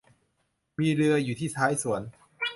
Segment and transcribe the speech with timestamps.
[0.77, 2.01] มีเรืออยู่ที่ท้ายสวน